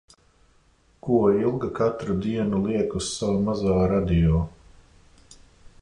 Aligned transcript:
Ko 1.07 1.17
Ilga 1.41 1.69
katru 1.79 2.15
dienu 2.23 2.63
liek 2.65 2.97
uz 3.01 3.11
sava 3.19 3.45
mazā 3.51 3.79
radio. 3.95 4.41